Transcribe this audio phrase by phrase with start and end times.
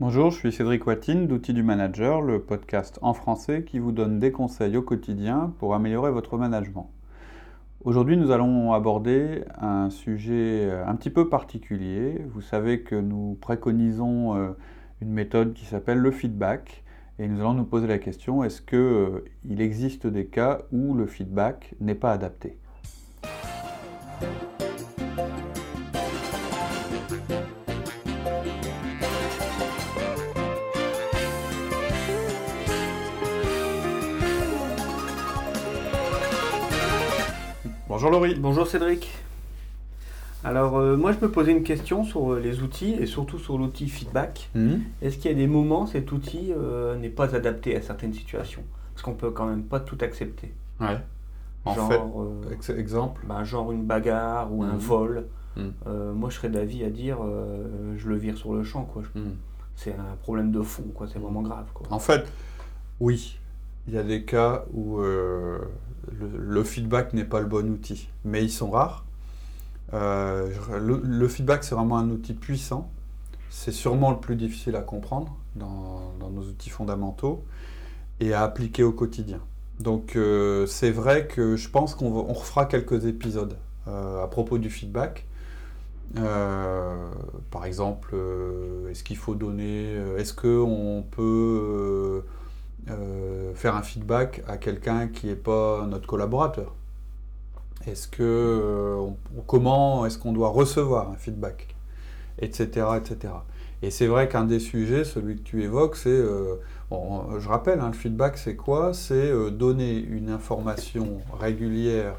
[0.00, 4.18] Bonjour, je suis Cédric Watine d'Outils du Manager, le podcast en français qui vous donne
[4.18, 6.90] des conseils au quotidien pour améliorer votre management.
[7.84, 12.24] Aujourd'hui, nous allons aborder un sujet un petit peu particulier.
[12.32, 14.48] Vous savez que nous préconisons euh,
[15.02, 16.82] une méthode qui s'appelle le feedback
[17.18, 21.04] et nous allons nous poser la question est-ce qu'il euh, existe des cas où le
[21.04, 22.56] feedback n'est pas adapté?
[38.02, 38.34] Bonjour Laurie.
[38.34, 39.12] Bonjour Cédric.
[40.42, 43.58] Alors euh, moi je me posais une question sur euh, les outils et surtout sur
[43.58, 44.48] l'outil feedback.
[44.54, 44.80] Mhm.
[45.02, 48.14] Est-ce qu'il y a des moments où cet outil euh, n'est pas adapté à certaines
[48.14, 48.62] situations?
[48.94, 50.54] Parce qu'on peut quand même pas tout accepter.
[50.80, 50.96] Ouais.
[51.66, 54.78] En fait, exemple ben, Genre une bagarre ou un mhm.
[54.78, 55.26] vol.
[55.58, 55.72] Mhm.
[56.14, 57.18] moi je serais d'avis à dire
[57.98, 58.84] je le vire sur le champ.
[58.84, 59.02] quoi.
[59.76, 61.06] C'est un problème de fond, quoi.
[61.06, 61.66] c'est vraiment grave.
[61.74, 61.86] Quoi.
[61.90, 62.24] En fait,
[62.98, 63.38] oui.
[63.90, 68.50] Il y a des cas où le, feedback n'est pas le bon outil, mais ils
[68.50, 69.04] sont rares.
[69.94, 72.88] Euh, le, feedback, c'est vraiment un outil puissant.
[73.48, 77.44] C'est sûrement le plus difficile à comprendre dans, nos outils fondamentaux
[78.20, 79.40] et à appliquer au quotidien.
[79.80, 83.56] Donc euh, c'est vrai que je pense qu'on refera quelques épisodes
[83.88, 85.26] euh, à propos du feedback.
[86.14, 88.14] par exemple,
[88.88, 92.22] est-ce qu'il faut donner, est-ce qu'on peut
[92.88, 96.74] euh, faire un feedback à quelqu'un qui n'est pas notre collaborateur
[97.86, 99.06] Est-ce que euh,
[99.46, 101.74] comment est-ce qu'on doit recevoir un feedback,
[102.38, 103.34] etc., etc.
[103.82, 106.56] Et c'est vrai qu'un des sujets, celui que tu évoques, c'est, euh,
[106.90, 108.94] je rappelle, hein, le feedback, c'est quoi?
[108.94, 112.16] C'est donner une information régulière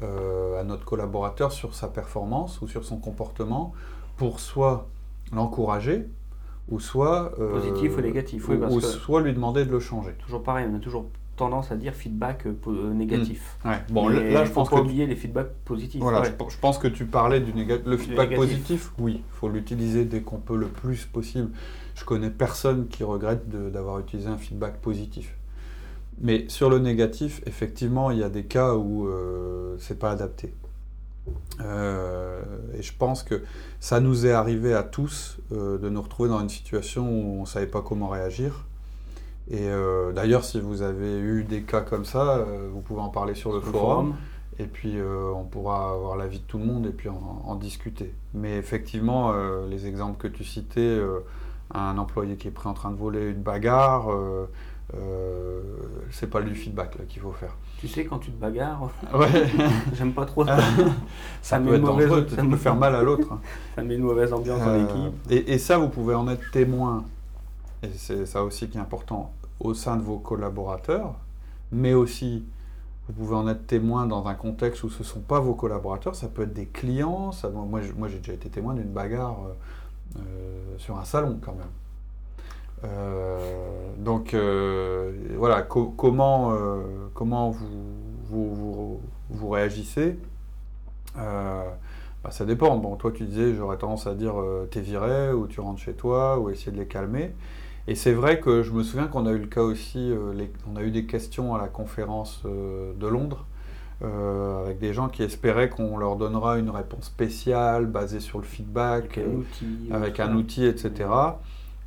[0.00, 3.72] à notre collaborateur sur sa performance ou sur son comportement
[4.16, 4.88] pour soit
[5.32, 6.08] l'encourager,
[6.68, 10.12] ou soit euh, positif ou négatif, ou, soit lui demander de le changer.
[10.18, 13.58] Toujours pareil, on a toujours tendance à dire feedback euh, euh, négatif.
[13.64, 13.70] Mmh.
[13.90, 16.00] Bon, là, je pense pas oublier les feedbacks positifs.
[16.00, 18.92] Voilà, je, pense que tu parlais du le feedback positif.
[18.98, 21.50] Oui, il faut l'utiliser dès qu'on peut le plus possible.
[21.94, 25.36] Je connais personne qui regrette d'avoir utilisé un feedback positif.
[26.20, 30.54] Mais sur le négatif, effectivement, il y a des cas où euh, c'est pas adapté.
[31.60, 32.42] Euh,
[32.76, 33.42] et je pense que
[33.80, 37.40] ça nous est arrivé à tous euh, de nous retrouver dans une situation où on
[37.42, 38.66] ne savait pas comment réagir.
[39.50, 43.34] Et euh, d'ailleurs, si vous avez eu des cas comme ça, vous pouvez en parler
[43.34, 44.14] sur le, forum,
[44.58, 48.14] Et puis on pourra avoir l'avis de tout le monde et puis en, discuter.
[48.34, 49.32] Mais effectivement,
[49.68, 51.00] les exemples que tu citais,
[51.74, 54.08] un employé qui est pris en train de voler une bagarre,
[54.94, 55.60] euh,
[56.10, 57.54] c'est pas du feedback qu'il faut faire.
[57.78, 59.28] Tu sais, quand tu te bagarres, ouais.
[59.94, 60.58] j'aime pas trop ça.
[61.40, 63.28] ça, peut être mauvaise, ça peut faire mal à l'autre.
[63.74, 65.48] ça met une mauvaise ambiance dans euh, l'équipe.
[65.48, 67.04] Et, ça, vous pouvez en être témoin,
[67.82, 71.14] et c'est ça aussi qui est important, au sein de vos collaborateurs,
[71.70, 72.44] mais aussi
[73.08, 76.14] vous pouvez en être témoin dans un contexte où ce ne sont pas vos collaborateurs,
[76.14, 77.32] ça peut être des clients.
[77.32, 79.38] Ça, moi j'ai déjà été témoin d'une bagarre
[80.16, 80.20] euh,
[80.78, 81.66] sur un salon quand même.
[82.84, 83.38] Euh,
[83.98, 86.82] donc euh, voilà, comment, euh,
[87.14, 87.68] comment vous,
[88.28, 89.00] vous,
[89.30, 90.18] vous, réagissez
[91.14, 92.76] bah, Ça dépend.
[92.76, 94.34] Bon, toi tu disais, j'aurais tendance à dire
[94.70, 97.34] t'es viré ou tu rentres chez toi ou essayer de les calmer.
[97.88, 100.12] Et c'est vrai que je me souviens qu'on a eu le cas aussi,
[100.72, 103.46] on a eu des questions à la conférence de Londres.
[104.02, 109.18] avec des gens qui espéraient qu'on leur donnera une réponse spéciale basée sur le feedback,
[109.18, 111.08] avec un outil, avec un outil etc.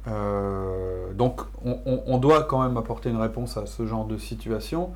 [0.08, 4.92] Euh, donc on, doit quand même apporter une réponse à ce genre de situation.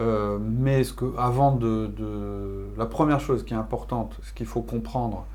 [0.00, 0.82] Euh, mais
[1.18, 1.90] avant de,
[2.76, 5.26] La première chose qui est importante, ce qu'il faut comprendre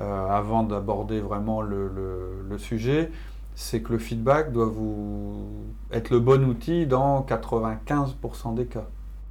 [0.00, 3.10] euh, avant d'aborder vraiment le, sujet,
[3.54, 5.46] c'est que le feedback doit vous
[5.90, 8.86] être le bon outil dans 95% des cas.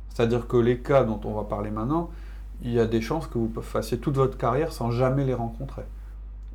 [0.09, 2.09] C'est-à-dire que les cas dont on va parler maintenant,
[2.63, 5.83] il y a des chances que vous fassiez toute votre carrière sans jamais les rencontrer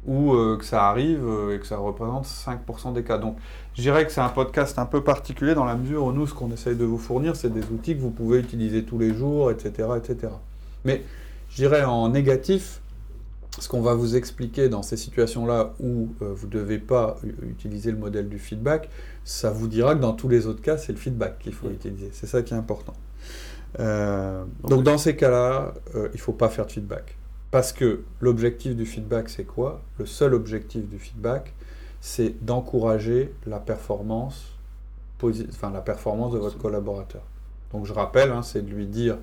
[0.06, 3.18] ou euh, que ça arrive euh, et que ça représente 5% des cas.
[3.18, 3.36] Donc
[3.74, 6.34] je dirais que c'est un podcast un peu particulier dans la mesure où nous, ce
[6.34, 9.50] qu'on essaye de vous fournir, c'est des outils que vous pouvez utiliser tous les jours,
[9.50, 9.88] etc.
[9.96, 10.32] etc.
[10.84, 11.02] Mais
[11.50, 12.80] je dirais en négatif,
[13.58, 17.90] ce qu'on va vous expliquer dans ces situations-là où euh, vous ne devez pas utiliser
[17.90, 18.88] le modèle du feedback,
[19.24, 22.10] ça vous dira que dans tous les autres cas, c'est le feedback qu'il faut utiliser.
[22.12, 22.94] C'est ça qui est important.
[23.78, 27.16] donc dans ces cas-là, il ne faut pas faire de feedback.
[27.50, 29.82] Parce que l'objectif du feedback, c'est quoi?
[29.98, 31.54] Le seul objectif du feedback,
[32.00, 34.52] c'est d'encourager la performance,
[35.22, 37.22] enfin, la performance de votre collaborateur.
[37.72, 39.18] Donc je rappelle, hein, c'est de lui dire,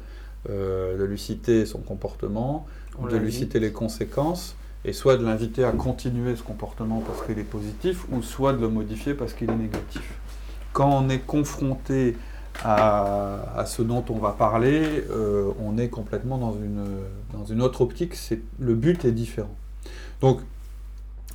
[0.50, 2.66] euh, de lui citer son comportement,
[3.10, 4.56] de lui citer les conséquences,
[4.86, 8.60] et soit de l'inviter à continuer ce comportement parce qu'il est positif, ou soit de
[8.60, 10.20] le modifier parce qu'il est négatif.
[10.74, 12.18] Quand on est confronté
[12.64, 16.84] à, ce dont on va parler, euh, on est complètement dans une,
[17.32, 18.14] dans une autre optique,
[18.60, 19.56] le but est différent.
[20.22, 20.40] Donc,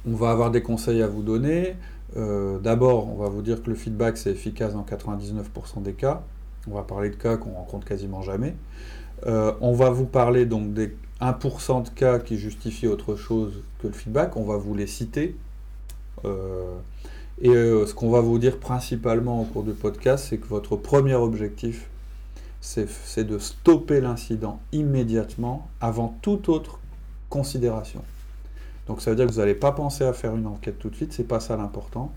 [0.07, 1.77] on va avoir des conseils à vous donner.
[2.17, 6.23] Euh, d'abord, on va vous dire que le feedback, c'est efficace dans 99% des cas.
[6.71, 8.55] On va parler de cas qu'on rencontre quasiment jamais.
[9.27, 13.89] Euh, on va vous parler donc des 1% de cas qui justifient autre chose que
[13.89, 14.37] le feedback.
[14.37, 15.37] On va vous les citer.
[17.41, 20.77] Et euh, ce qu'on va vous dire principalement au cours du podcast, c'est que votre
[20.77, 21.89] premier objectif,
[22.61, 26.81] c'est de stopper l'incident immédiatement avant toute autre
[27.29, 28.03] considération.
[28.89, 30.97] Donc ça veut dire que vous n'allez pas penser à faire une enquête tout de
[30.97, 32.13] suite, c'est pas ça l'important.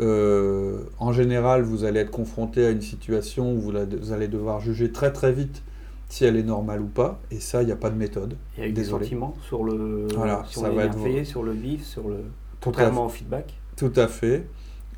[0.00, 4.92] Euh, en général, vous allez être confronté à une situation où vous, allez devoir juger
[4.92, 5.62] très très vite
[6.08, 8.36] si elle est normale ou pas, et ça, il n'y a pas de méthode.
[8.56, 11.26] Et avec des sentiments sur le, voilà, sur ça va être...
[11.26, 12.16] sur le vif, sur le
[12.62, 13.54] contrairement au feedback.
[13.78, 14.44] Tout à fait.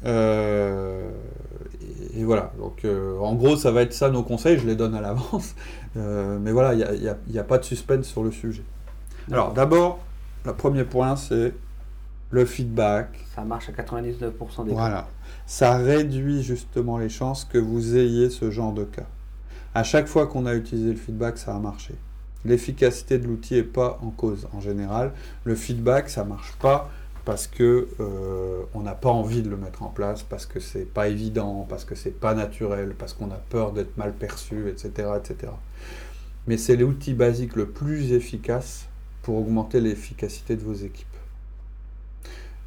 [0.06, 1.10] Euh,
[2.14, 4.94] et, voilà, donc euh, en gros, ça va être ça nos conseils, je les donne
[4.94, 5.54] à l'avance.
[5.96, 8.62] Euh, mais voilà, il n'y a, pas de suspense sur le sujet.
[9.28, 9.98] Alors d'abord,
[10.44, 11.52] le premier point, c'est
[12.30, 13.08] le feedback.
[13.34, 14.76] Ça marche à 99% des cas.
[14.76, 15.08] Voilà.
[15.46, 19.08] Ça réduit justement les chances que vous ayez ce genre de cas.
[19.74, 21.96] À chaque fois qu'on a utilisé le feedback, ça a marché.
[22.44, 25.10] L'efficacité de l'outil n'est pas en cause en général.
[25.42, 26.88] Le feedback, ça marche pas
[27.24, 30.84] parce que euh, on n'a pas envie de le mettre en place, parce que c'est
[30.84, 35.10] pas évident, parce que c'est pas naturel, parce qu'on a peur d'être mal perçu, etc.,
[35.18, 35.52] etc.
[36.46, 38.86] Mais c'est l'outil basique le plus efficace
[39.22, 41.06] pour augmenter l'efficacité de vos équipes.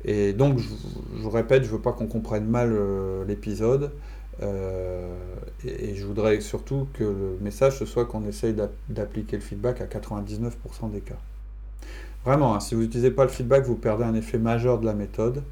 [0.05, 3.91] Et donc, je, répète, je veux pas qu'on comprenne mal euh, l'épisode.
[4.41, 5.15] Euh,
[5.63, 8.55] et, et, je voudrais surtout que le message ce soit qu'on essaye
[8.89, 11.19] d'appliquer le feedback à 99% des cas.
[12.25, 14.93] Vraiment, hein, si vous n'utilisez pas le feedback, vous perdez un effet majeur de la
[14.93, 15.43] méthode.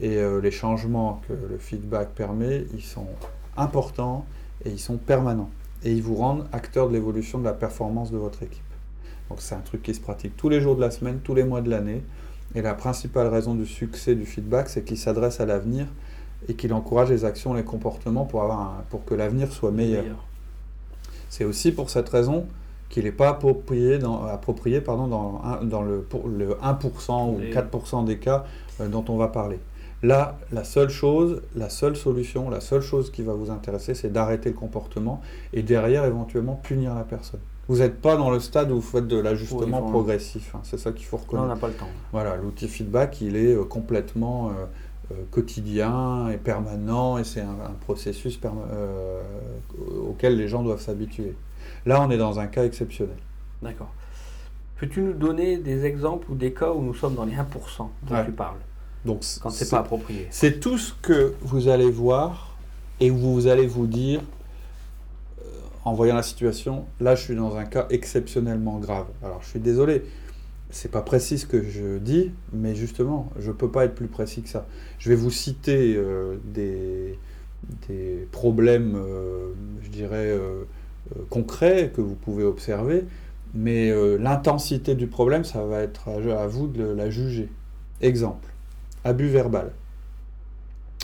[0.00, 3.08] Et euh, les changements que le feedback permet, ils sont
[3.56, 4.24] importants
[4.64, 5.50] et ils sont permanents.
[5.84, 8.62] Et ils vous rendent acteur de l'évolution de la performance de votre équipe.
[9.28, 11.44] Donc c'est un truc qui se pratique tous les jours de la semaine, tous les
[11.44, 12.02] mois de l'année.
[12.54, 15.86] Et la principale raison du succès du feedback, c'est qu'il s'adresse à l'avenir
[16.48, 20.26] et qu'il encourage les actions, les comportements pour, avoir pour que l'avenir soit meilleur.
[21.30, 22.46] C'est aussi pour cette raison
[22.92, 28.18] qu'il n'est pas approprié dans, approprié, pardon, dans, dans le, le 1% ou 4% des
[28.18, 28.44] cas
[28.80, 29.58] euh, dont on va parler.
[30.02, 34.12] Là, la seule chose, la seule solution, la seule chose qui va vous intéresser, c'est
[34.12, 35.22] d'arrêter le comportement
[35.54, 37.40] et derrière éventuellement punir la personne.
[37.68, 40.54] Vous n'êtes pas dans le stade où vous faites de l'ajustement progressif.
[40.54, 40.60] Hein.
[40.64, 41.46] c'est ça qu'il faut reconnaître.
[41.46, 41.88] on n'a pas le temps.
[42.12, 48.38] Voilà, l'outil feedback, il est euh, complètement euh, quotidien et permanent et c'est un, processus
[50.06, 51.34] auquel les gens doivent s'habituer.
[51.86, 53.16] Là, on est dans un cas exceptionnel.
[53.62, 53.92] D'accord.
[54.76, 57.38] Peux-tu nous donner des exemples ou des cas où nous sommes dans les 1%
[57.78, 58.58] dont tu parles
[59.04, 60.26] Donc, Quand c'est pas approprié.
[60.30, 62.56] C'est tout ce que vous allez voir
[62.98, 64.20] et où vous allez vous dire,
[65.40, 65.44] euh,
[65.84, 69.06] en voyant la situation, là je suis dans un cas exceptionnellement grave.
[69.22, 70.02] Alors je suis désolé,
[70.70, 74.42] c'est pas précis ce que je dis, mais justement, je peux pas être plus précis
[74.42, 74.66] que ça.
[74.98, 77.18] Je vais vous citer euh, des,
[77.88, 79.52] des, problèmes, euh,
[79.82, 80.38] je dirais,
[81.30, 83.04] concret que vous pouvez observer,
[83.54, 87.48] mais euh, l'intensité du problème, ça va être à, vous de la juger.
[88.00, 88.48] Exemple,
[89.04, 89.72] abus verbal.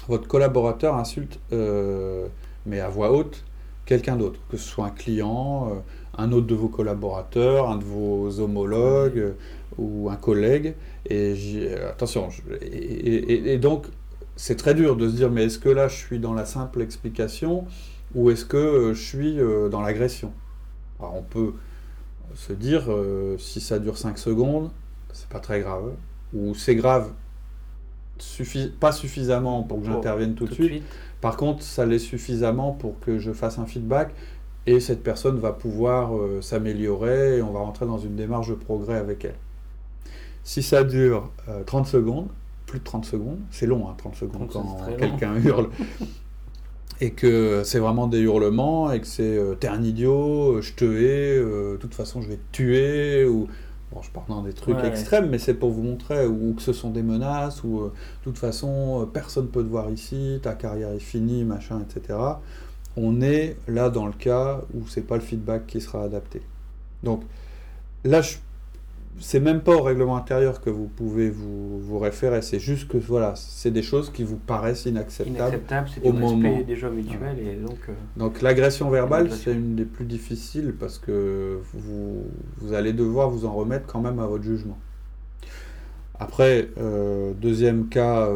[0.09, 2.27] Votre collaborateur insulte, euh,
[2.67, 3.45] mais à voix haute,
[3.85, 5.83] quelqu'un d'autre, que ce soit un client,
[6.17, 9.35] un autre de vos collaborateurs, un de vos homologues
[9.77, 10.75] ou un collègue.
[11.09, 12.29] Et attention,
[12.61, 13.87] et donc
[14.39, 16.81] c'est très dur de se dire, mais est-ce que là je suis dans la simple
[16.81, 17.67] explication
[18.15, 20.33] ou est-ce que euh, je suis euh, dans l'agression?
[21.01, 21.53] On peut
[22.35, 24.71] se dire, euh, si ça dure 5 secondes,
[25.13, 25.93] c'est pas très grave,
[26.35, 27.11] ou c'est grave,
[28.81, 30.83] pas suffisamment pour que j'intervienne tout, de suite.
[31.21, 34.13] Par contre, ça l'est suffisamment pour que je fasse un feedback
[34.67, 36.11] et cette personne va pouvoir
[36.43, 39.37] s'améliorer et on va rentrer dans une démarche de progrès avec elle.
[40.43, 41.31] Si ça dure
[41.67, 42.29] 30 secondes,
[42.67, 45.71] plus de 30 secondes, c'est long, hein, 30 secondes quand quelqu'un hurle.
[47.01, 50.75] et que c'est vraiment des hurlements et que c'est euh, t'es un idiot, euh, je
[50.75, 53.47] te hais, euh, de toute façon je vais te tuer ou
[53.93, 56.73] bon je parle dans des trucs extrêmes mais c'est pour vous montrer ou que ce
[56.73, 57.91] sont des menaces ou de
[58.25, 62.19] toute façon personne peut te voir ici, ta carrière est finie, machin, etc.
[62.97, 66.43] On est là dans le cas où c'est pas le feedback qui sera adapté.
[67.05, 67.23] Donc
[68.05, 68.37] là je
[69.21, 72.99] c'est même pas au règlement intérieur que vous pouvez vous, vous référer, c'est juste que
[72.99, 75.37] voilà, c'est des choses qui vous paraissent inacceptables.
[75.37, 76.61] Inacceptable, c'est au moment.
[76.67, 77.79] déjà mutuel et donc.
[77.89, 82.25] Euh, donc l'agression verbale, c'est une des plus difficiles parce que vous,
[82.59, 84.79] vous allez devoir vous en remettre quand même à votre jugement.
[86.21, 86.69] Après,
[87.41, 88.29] deuxième cas,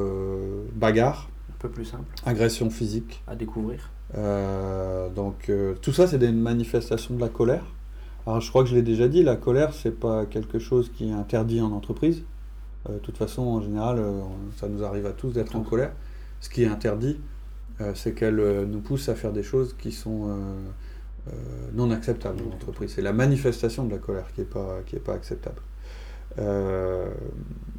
[0.75, 1.29] bagarre.
[1.51, 2.05] Un peu plus simple.
[2.25, 3.23] Agression physique.
[3.27, 3.91] À découvrir.
[5.15, 7.65] donc tout ça, c'est des manifestations de la colère.
[8.27, 11.09] Alors je crois que je l'ai déjà dit, la colère, c'est pas quelque chose qui
[11.09, 12.23] est interdit en entreprise.
[12.89, 14.01] de toute façon, en général,
[14.57, 15.93] ça nous arrive à tous d'être en colère.
[16.41, 17.19] Ce qui est interdit,
[17.81, 21.33] euh, c'est qu'elle euh, nous pousse à faire des choses qui sont euh,
[21.73, 22.93] non acceptables dans l'entreprise.
[22.95, 25.61] C'est la manifestation de la colère qui n'est pas, pas acceptable.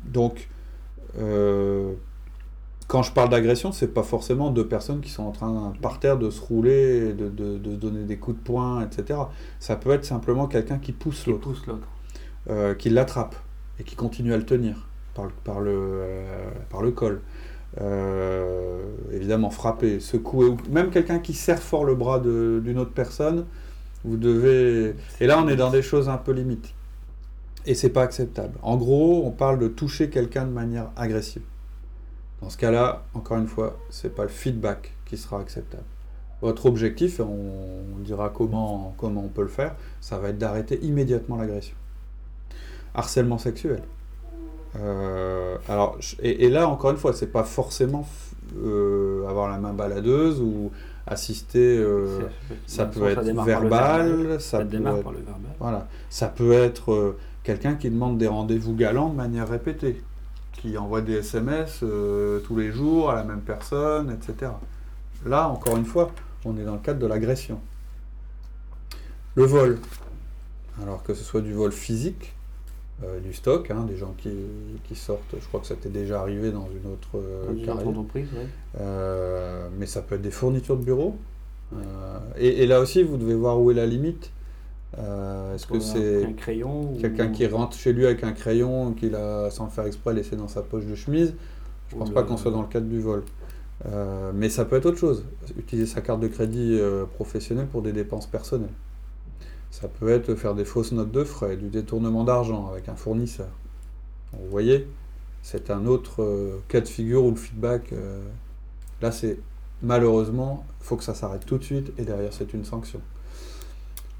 [0.05, 0.49] donc,
[2.87, 6.17] quand je parle d'agression, c'est pas forcément deux personnes qui sont en train par terre
[6.17, 9.19] de se rouler, de, de, de donner des coups de poing, etc.
[9.59, 11.53] Ça peut être simplement quelqu'un qui pousse l'autre,
[12.49, 13.35] euh, qui l'attrape
[13.79, 16.01] et qui continue à le tenir par, par, le,
[16.69, 17.21] par le col.
[17.81, 23.45] Euh, évidemment frapper, secouer, ou même quelqu'un qui serre fort le bras d'une autre personne,
[24.03, 24.95] vous devez.
[25.19, 26.73] Et là, on est dans des choses un peu limites.
[27.65, 28.59] Et c'est pas acceptable.
[28.61, 31.41] En gros, on parle de toucher quelqu'un de manière agressive.
[32.43, 35.85] Dans ce cas-là, encore une fois, c'est pas le feedback qui sera acceptable.
[36.41, 41.37] Votre objectif, on, dira comment, comment on peut le faire, ça va être d'arrêter immédiatement
[41.37, 41.75] l'agression.
[42.95, 43.81] Harcèlement sexuel.
[44.77, 48.05] Euh, alors, et, là, encore une fois, c'est pas forcément
[48.57, 50.69] euh, avoir la main baladeuse ou
[51.07, 51.77] assister.
[51.77, 52.27] Euh,
[52.67, 55.13] ça, peut être verbal, ça, peut être,
[55.59, 60.01] Voilà, ça peut être quelqu'un qui demande des rendez-vous galants de manière répétée,
[60.53, 64.51] qui envoie des SMS tous les jours à la même personne, etc.
[65.25, 66.11] Là, encore une fois,
[66.45, 67.59] on est dans le cadre de l'agression.
[69.35, 69.79] Le vol,
[70.81, 72.33] alors que ce soit du vol physique,
[73.03, 74.31] euh, du stock, hein, des gens qui,
[74.83, 78.27] qui, sortent, je crois que ça t'est déjà arrivé dans une autre euh, entreprise.
[78.79, 81.17] Euh, mais ça peut être des fournitures de bureau.
[82.37, 84.31] Et, là aussi, vous devez voir où est la limite.
[84.97, 86.35] Est-ce que c'est
[86.99, 90.35] quelqu'un qui rentre chez lui avec un crayon qu'il a, sans le faire exprès, laissé
[90.35, 91.33] dans sa poche de chemise?
[91.89, 93.23] Je ne pense pas qu'on soit dans le cadre du vol.
[94.33, 95.25] mais ça peut être autre chose.
[95.57, 96.79] Utiliser sa carte de crédit
[97.15, 98.69] professionnelle pour des dépenses personnelles.
[99.71, 103.49] Ça peut être faire des fausses notes de frais, du détournement d'argent avec un fournisseur.
[104.31, 104.87] Vous voyez,
[105.41, 108.23] c'est un autre euh, cas de figure où le feedback, euh,
[109.01, 109.37] là c'est
[109.81, 113.01] malheureusement, il faut que ça s'arrête tout de suite et derrière c'est une sanction.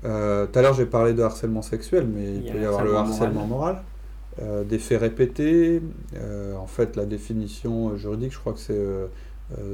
[0.06, 2.96] Euh, tout à l'heure j'ai parlé de harcèlement sexuel, mais il, peut y avoir le
[2.96, 3.82] harcèlement moral.
[4.66, 5.82] des faits répétés,
[6.58, 8.86] en fait la définition juridique je crois que c'est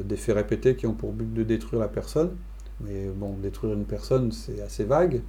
[0.03, 2.31] des faits répétés qui ont pour but de détruire la personne.
[2.81, 5.21] Mais bon, détruire une personne c'est assez vague.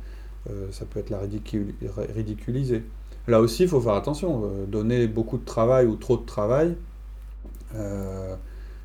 [0.49, 2.83] Euh, ça peut être la ridiculiser.
[3.29, 4.45] Là aussi, il faut faire attention.
[4.45, 6.77] Euh, donner beaucoup de travail ou trop de travail,
[7.75, 8.35] euh,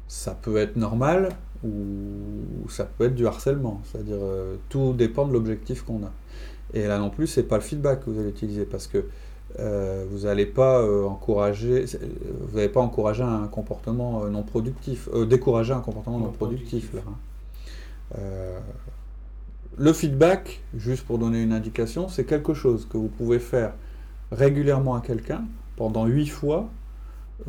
[0.07, 1.29] ça peut être normal
[1.63, 3.81] ou ça peut être du harcèlement.
[3.85, 4.17] C'est-à-dire,
[4.69, 6.11] tout dépend de l'objectif qu'on a.
[6.73, 9.05] Et là non plus, c'est pas le feedback que vous allez utiliser parce que
[9.57, 11.85] vous n'allez pas encourager,
[12.41, 16.91] vous n'allez pas encourager un comportement non productif, décourager un comportement non, productif.
[16.97, 18.19] hein.
[19.77, 23.73] Le feedback, juste pour donner une indication, c'est quelque chose que vous pouvez faire
[24.31, 25.43] régulièrement à quelqu'un
[25.75, 26.69] pendant huit fois,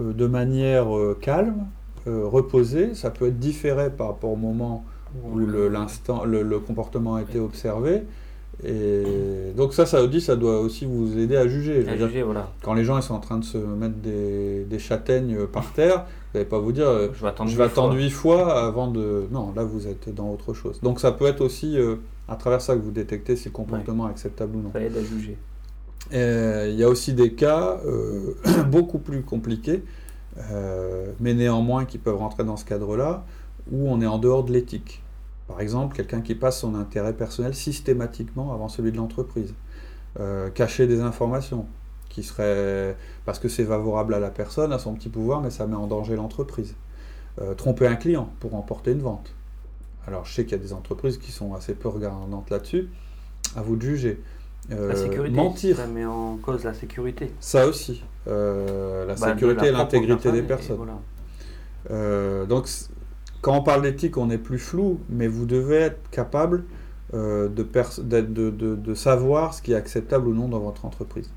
[0.00, 1.66] euh, de manière euh, calme,
[2.06, 2.94] euh, reposée.
[2.94, 4.84] Ça peut être différé par rapport au moment
[5.24, 8.02] où le, le, comportement a été observé.
[8.64, 11.84] Et donc ça, ça dit, ça doit aussi vous aider à juger.
[12.62, 16.38] Quand les gens ils sont en train de se mettre des, châtaignes par terre, vous
[16.38, 17.22] n'allez pas vous dire je
[17.56, 19.26] vais attendre, huit fois avant de...
[19.30, 20.80] Non, là vous êtes dans autre chose.
[20.80, 21.76] Donc ça peut être aussi
[22.28, 24.70] à travers ça que vous détectez si le comportement est acceptable ou non.
[24.72, 25.36] Ça aide à juger.
[26.12, 28.34] Il y a aussi des cas euh,
[28.70, 29.82] beaucoup plus compliqués,
[30.50, 33.24] euh, mais néanmoins qui peuvent rentrer dans ce cadre-là,
[33.70, 35.02] où on est en dehors de l'éthique.
[35.48, 39.54] Par exemple, quelqu'un qui passe son intérêt personnel systématiquement avant celui de l'entreprise.
[40.18, 41.66] Euh, cacher des informations,
[42.08, 45.66] qui seraient parce que c'est favorable à la personne, à son petit pouvoir, mais ça
[45.66, 46.74] met en danger l'entreprise.
[47.58, 49.34] tromper un client pour emporter une vente.
[50.06, 52.88] Alors je sais qu'il y a des entreprises qui sont assez peu regardantes là-dessus.
[53.56, 54.22] À vous de juger.
[54.72, 55.76] Euh, la sécurité, mentir.
[55.76, 57.30] Ça met en cause la sécurité.
[57.40, 58.02] Ça aussi.
[58.26, 60.78] Euh, la bah, sécurité et l'intégrité des personnes.
[61.90, 62.68] Euh, donc
[63.42, 66.64] quand on parle d'éthique, on est plus flou, mais vous devez être capable
[67.12, 71.30] de, de, de, savoir ce qui est acceptable ou non dans votre entreprise.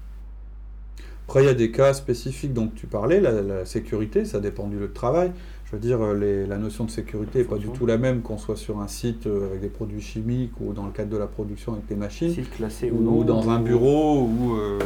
[1.27, 4.67] Après, il y a des cas spécifiques dont tu parlais, la, la sécurité, ça dépend
[4.67, 5.31] du lieu de travail.
[5.69, 8.39] Je veux dire, les, la notion de sécurité n'est pas du tout la même qu'on
[8.39, 11.27] soit sur un site euh, avec des produits chimiques ou dans le cadre de la
[11.27, 12.33] production avec des machines.
[12.33, 14.23] Site classé ou, dans un bureau.
[14.23, 14.79] Ou, euh,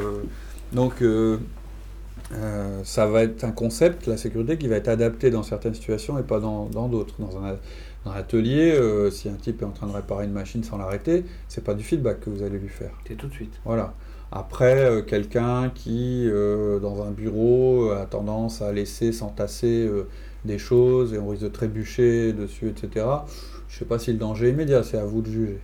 [0.74, 1.38] donc, euh,
[2.84, 6.24] ça va être un concept, la sécurité, qui va être adapté dans certaines situations et
[6.24, 7.16] pas dans d'autres.
[7.18, 7.56] Dans, un,
[8.14, 8.78] atelier,
[9.12, 11.84] si un type est en train de réparer une machine sans l'arrêter, c'est pas du
[11.86, 12.92] feedback que vous allez lui faire.
[13.08, 13.54] C'est tout de suite.
[13.64, 13.94] Voilà.
[14.36, 16.28] Après, quelqu'un qui,
[16.82, 19.88] dans un bureau, a tendance à laisser s'entasser
[20.44, 23.06] des choses et on risque de trébucher dessus, etc.
[23.68, 25.60] Je ne sais pas si le danger est immédiat, c'est à vous de juger.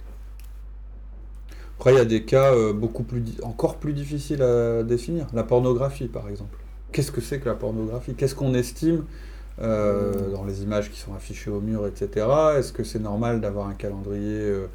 [1.79, 5.25] Après, il y a des cas beaucoup plus, encore plus difficiles à définir.
[5.33, 6.55] La pornographie, par exemple.
[6.91, 8.13] Qu'est-ce que c'est que la pornographie?
[8.13, 9.03] Qu'est-ce qu'on estime
[9.61, 12.25] euh, dans les images qui sont affichées au mur, etc.
[12.57, 14.67] Est-ce que c'est normal d'avoir un calendrier, euh, euh,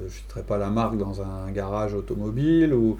[0.00, 2.96] je ne citerai pas la marque, dans un garage automobile ou,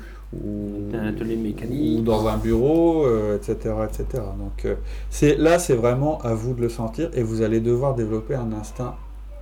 [0.94, 4.22] un atelier mécanique ou dans un bureau, etc., etc.
[4.38, 4.66] Donc
[5.10, 8.50] c'est là, c'est vraiment à vous de le sentir et vous allez devoir développer un
[8.52, 8.94] instinct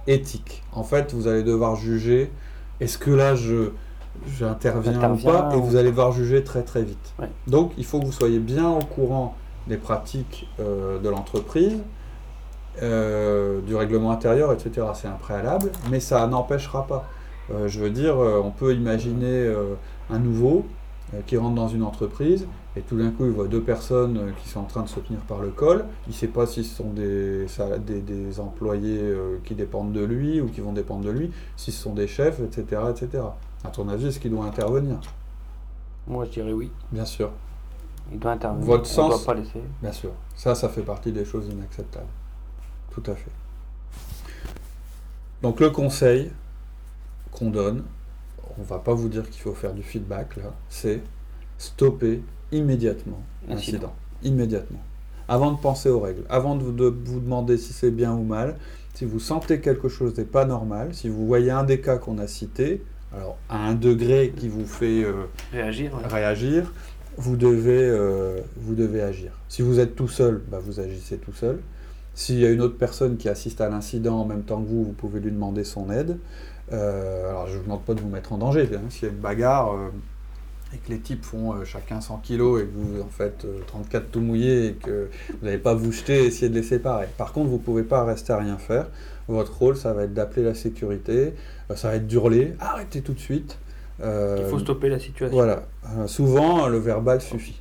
[0.08, 0.64] éthique.
[0.72, 2.32] En fait, vous allez devoir juger
[2.80, 3.70] est-ce que là je
[4.38, 7.14] j'interviens ou pas, et vous allez devoir juger très très vite.
[7.46, 11.78] Donc il faut que vous soyez bien au courant des pratiques euh, de l'entreprise,
[12.82, 14.88] euh, du règlement intérieur, etc.
[14.94, 17.08] C'est un préalable, mais ça n'empêchera pas.
[17.50, 19.52] Euh, je veux dire, on peut imaginer
[20.10, 20.66] un nouveau
[21.26, 24.60] qui rentre dans une entreprise et tout d'un coup il voit deux personnes qui sont
[24.60, 25.84] en train de se tenir par le col.
[26.06, 27.46] Il ne sait pas si ce sont des,
[28.00, 29.00] des, employés
[29.44, 32.38] qui dépendent de lui ou qui vont dépendre de lui, si ce sont des chefs,
[32.40, 32.82] etc.
[32.90, 33.24] etc.
[33.64, 35.00] À ton avis, est-ce qu'il doit intervenir?
[36.06, 36.70] Moi je dirais oui.
[36.92, 37.30] Bien sûr.
[38.12, 38.66] Il doit intervenir.
[38.66, 39.10] Votre sens.
[39.10, 39.62] Doit pas laisser.
[39.82, 40.10] Bien sûr.
[40.34, 42.06] Ça, ça fait partie des choses inacceptables.
[42.90, 43.30] Tout à fait.
[45.42, 46.30] Donc le conseil
[47.30, 47.84] qu'on donne,
[48.58, 51.00] on va pas vous dire qu'il faut faire du feedback là, c'est
[51.58, 52.22] stopper
[52.52, 53.94] immédiatement l'incident.
[54.22, 54.80] Immédiatement.
[55.28, 58.56] Avant de penser aux règles, avant de vous demander si c'est bien ou mal,
[58.94, 62.18] si vous sentez quelque chose n'est pas normal, si vous voyez un des cas qu'on
[62.18, 62.82] a cités,
[63.12, 66.72] alors à un degré qui vous fait euh, réagir, réagir
[67.16, 69.32] vous devez, euh, vous devez agir.
[69.48, 71.60] Si vous êtes tout seul, bah, vous agissez tout seul.
[72.14, 74.84] S'il y a une autre personne qui assiste à l'incident en même temps que vous,
[74.84, 76.18] vous pouvez lui demander son aide.
[76.72, 78.68] Euh, alors je ne vous demande pas de vous mettre en danger.
[78.74, 78.82] Hein.
[78.90, 79.88] S'il y a une bagarre euh,
[80.74, 84.20] et que les types font chacun 100 kilos et que vous en faites 34 tout
[84.20, 87.08] mouillés et que vous n'allez pas vous jeter et essayer de les séparer.
[87.18, 88.86] Par contre, vous ne pouvez pas rester à rien faire.
[89.26, 91.34] Votre rôle, ça va être d'appeler la sécurité,
[91.74, 93.58] ça va être d'hurler, arrêtez tout de suite.
[94.00, 95.36] Il faut stopper la situation.
[95.36, 95.64] Voilà.
[95.96, 97.60] Euh, souvent, le verbal suffit.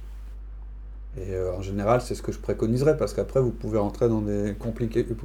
[1.17, 4.21] Et euh, en général, c'est ce que je préconiserais, parce qu'après, vous pouvez entrer dans
[4.21, 4.55] des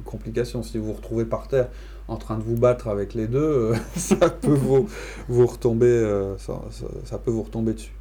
[0.03, 0.63] complications.
[0.63, 1.67] Si vous vous retrouvez par terre
[2.07, 4.87] en train de vous battre avec les deux, euh, ça, peut vous,
[5.29, 7.93] vous retomber, ça, peut vous retomber dessus.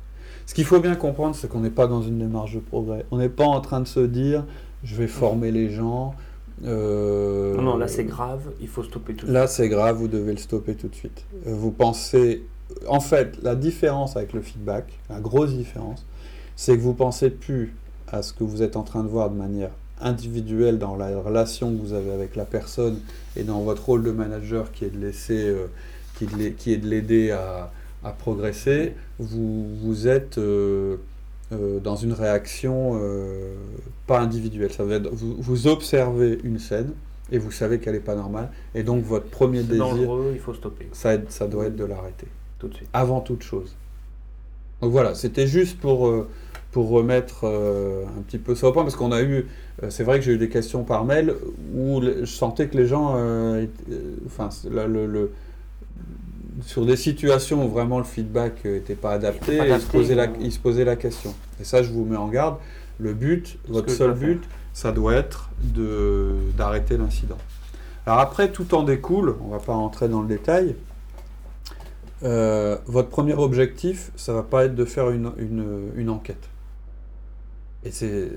[0.46, 3.06] Ce qu'il faut bien comprendre, c'est qu'on n'est pas dans une démarche de progrès.
[3.10, 4.44] On n'est pas en train de se dire,
[4.82, 6.14] je vais former les gens.
[6.62, 9.34] non, non, là c'est grave, il faut stopper tout de suite.
[9.34, 11.24] Là c'est grave, vous devez le stopper tout de suite.
[11.46, 12.44] vous pensez
[12.88, 16.04] en fait, la différence avec le feedback, la grosse différence,
[16.56, 17.74] c'est que vous pensez plus
[18.08, 21.74] à ce que vous êtes en train de voir de manière individuelle dans la relation
[21.74, 23.00] que vous avez avec la personne
[23.36, 25.66] et dans votre rôle de manager qui est de laisser, euh,
[26.16, 27.70] qui, est de l'aider à,
[28.18, 30.96] progresser, vous, vous êtes euh,
[31.52, 33.00] euh, dans une réaction
[34.06, 34.72] pas individuelle.
[34.72, 36.92] Ça veut vous, vous observez une scène
[37.32, 39.96] et vous savez qu'elle n'est pas normale et donc votre premier désir,
[40.32, 40.88] il faut stopper.
[40.92, 42.26] Ça, ça doit être de l'arrêter.
[42.92, 43.74] Avant toute chose.
[44.84, 46.28] Donc voilà, c'était juste pour, euh,
[46.70, 49.46] pour remettre euh, un petit peu ça au point, parce qu'on a eu,
[49.82, 51.34] euh, c'est vrai que j'ai eu des questions par mail
[51.74, 53.16] où je sentais que les gens,
[54.26, 55.32] enfin, le,
[56.66, 60.58] sur des situations où vraiment le feedback n'était pas adapté, ils, se posaient la, se
[60.58, 61.34] posaient la question.
[61.62, 62.56] Et ça, je vous mets en garde.
[62.98, 64.42] Le but, votre seul but,
[64.74, 65.48] ça doit être
[66.58, 67.38] d'arrêter l'incident.
[68.04, 70.76] Alors après, tout en découle, on ne va pas rentrer dans le détail,
[72.24, 75.30] euh, votre premier objectif, ça va pas être de faire une,
[75.96, 76.48] une, enquête.
[77.84, 78.30] Et c'est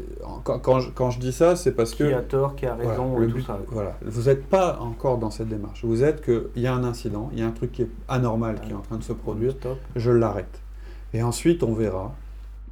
[0.44, 2.76] quand, quand, je, quand, je, dis ça, c'est parce que qui a tort, qui a
[2.76, 3.60] raison, voilà, tout ça.
[3.68, 5.86] Voilà, vous n'êtes pas encore dans cette démarche.
[5.86, 7.90] Vous êtes que il y a un incident, il y a un truc qui est
[8.10, 9.56] anormal qui est en train de se produire.
[9.96, 10.62] Je l'arrête.
[11.14, 12.14] Et ensuite, on verra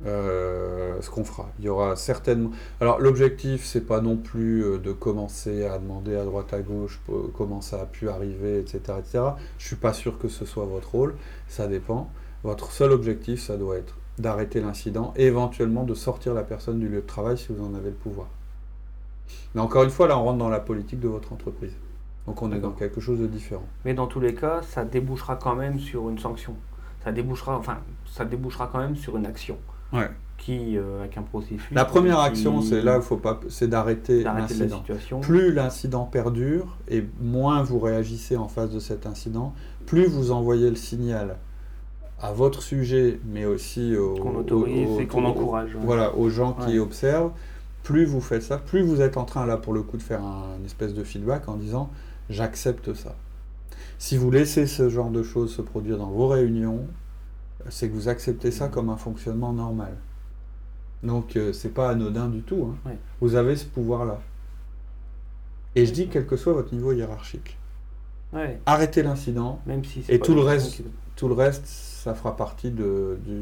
[0.05, 1.49] euh, ce qu'on fera.
[1.60, 2.51] Il y aura certainement.
[2.81, 6.99] Alors l'objectif, c'est pas non plus euh, de commencer à demander à droite à gauche
[7.34, 9.23] comment ça a pu arriver, etc., etc.
[9.58, 11.15] Je suis pas sûr que ce soit votre rôle.
[11.47, 12.10] Ça dépend.
[12.43, 16.88] Votre seul objectif, ça doit être d'arrêter l'incident et éventuellement de sortir la personne du
[16.88, 18.27] lieu de travail si vous en avez le pouvoir.
[19.55, 21.73] Mais encore une fois, là, on rentre dans la politique de votre entreprise.
[22.27, 23.67] Donc on est dans quelque chose de différent.
[23.86, 26.55] Mais dans tous les cas, ça débouchera quand même sur une sanction.
[27.03, 29.58] Ça débouchera, enfin, ça débouchera quand même sur une action.
[30.38, 31.63] Qui, euh, avec un processus.
[31.71, 34.84] La première action, c'est là, il faut pas, c'est d'arrêter l'incident.
[35.21, 39.53] Plus l'incident perdure et moins vous réagissez en face de cet incident,
[39.86, 41.38] plus vous envoyez le signal
[42.21, 45.75] à votre sujet, mais aussi aux, qu'on autorise et qu'on encourage.
[45.79, 47.31] Voilà, aux gens qui observent.
[47.84, 50.23] Plus vous faites ça, plus vous êtes en train là pour le coup de faire
[50.23, 51.91] un espèce de feedback en disant
[52.29, 53.15] j'accepte ça.
[53.99, 56.88] Si vous laissez ce genre de choses se produire dans vos réunions,
[57.69, 59.95] c'est que vous acceptez ça comme un fonctionnement normal.
[61.04, 62.73] Donc euh, c'est pas anodin du tout.
[62.86, 62.91] Hein.
[63.21, 64.19] Vous avez ce pouvoir-là.
[65.75, 67.58] Et je dis quel que soit votre niveau hiérarchique.
[68.65, 69.62] Arrêtez l'incident.
[69.65, 70.84] Même si et tout le reste,
[71.15, 73.41] tout le reste, ça fera partie de du.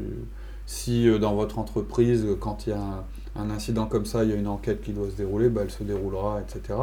[0.66, 3.04] Si euh, dans votre entreprise, quand il y a
[3.36, 5.70] un, incident comme ça, il y a une enquête qui doit se dérouler, bah, elle
[5.70, 6.78] se déroulera, etc.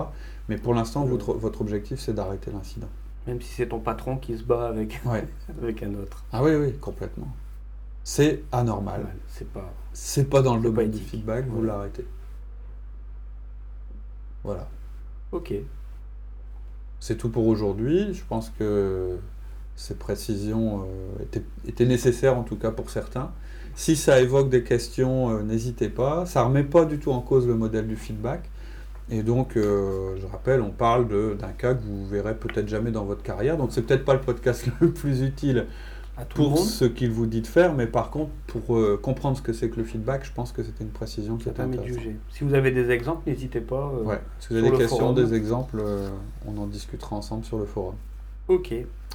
[0.50, 2.90] Mais pour l'instant, votre, votre objectif, c'est d'arrêter l'incident.
[3.28, 5.00] Même si c'est ton patron qui se bat avec,
[5.62, 6.24] avec un autre.
[6.32, 7.28] Ah oui, oui, complètement.
[8.04, 9.06] C'est anormal.
[9.28, 9.72] c'est pas.
[9.94, 12.06] C'est pas dans le domaine du feedback, vous l'arrêtez.
[14.44, 14.68] Voilà.
[15.32, 15.54] Ok.
[17.00, 18.14] C'est tout pour aujourd'hui.
[18.14, 19.18] Je pense que
[19.76, 20.86] ces précisions
[21.20, 23.32] euh, étaient, nécessaires en tout cas pour certains.
[23.76, 26.26] Si ça évoque des questions, euh, n'hésitez pas.
[26.26, 28.50] Ça ne remet pas du tout en cause le modèle du feedback.
[29.10, 33.04] Et donc, euh, je rappelle, on parle d'un cas que vous verrez peut-être jamais dans
[33.04, 33.58] votre carrière.
[33.58, 35.68] Donc, c'est peut-être pas le podcast le plus utile
[36.36, 39.54] pour ce qu'il vous dit de faire, mais par contre, pour euh, comprendre ce que
[39.54, 41.88] c'est que le feedback, je pense que c'était une précision qui est intéressante.
[41.88, 42.16] Juger.
[42.30, 43.92] Si vous avez des exemples, n'hésitez pas.
[43.96, 44.22] Euh, ouais.
[44.40, 45.82] Si vous avez des questions, des exemples,
[46.46, 47.96] on en discutera ensemble sur le forum.
[48.48, 48.74] Ok.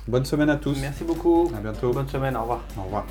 [0.08, 0.78] Bonne semaine à tous.
[0.80, 1.50] Merci beaucoup.
[1.56, 1.92] À bientôt.
[1.92, 2.60] Bonne semaine, au revoir.
[2.78, 3.06] Au revoir.